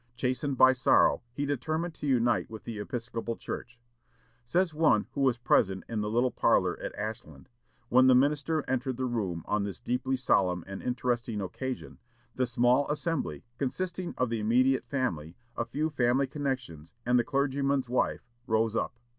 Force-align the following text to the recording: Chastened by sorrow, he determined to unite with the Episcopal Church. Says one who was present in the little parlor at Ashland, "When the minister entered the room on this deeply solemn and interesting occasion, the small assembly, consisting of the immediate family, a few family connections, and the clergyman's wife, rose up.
Chastened 0.15 0.57
by 0.57 0.73
sorrow, 0.73 1.21
he 1.31 1.45
determined 1.45 1.93
to 1.93 2.07
unite 2.07 2.49
with 2.49 2.63
the 2.63 2.79
Episcopal 2.79 3.35
Church. 3.35 3.79
Says 4.43 4.73
one 4.73 5.05
who 5.11 5.21
was 5.21 5.37
present 5.37 5.83
in 5.87 6.01
the 6.01 6.09
little 6.09 6.31
parlor 6.31 6.75
at 6.79 6.95
Ashland, 6.95 7.49
"When 7.89 8.07
the 8.07 8.15
minister 8.15 8.65
entered 8.67 8.97
the 8.97 9.05
room 9.05 9.43
on 9.45 9.63
this 9.63 9.79
deeply 9.79 10.15
solemn 10.17 10.63
and 10.65 10.81
interesting 10.81 11.39
occasion, 11.39 11.99
the 12.33 12.47
small 12.47 12.89
assembly, 12.89 13.43
consisting 13.59 14.15
of 14.17 14.31
the 14.31 14.39
immediate 14.39 14.87
family, 14.87 15.35
a 15.55 15.65
few 15.65 15.91
family 15.91 16.25
connections, 16.25 16.95
and 17.05 17.19
the 17.19 17.23
clergyman's 17.23 17.87
wife, 17.87 18.25
rose 18.47 18.75
up. 18.75 18.97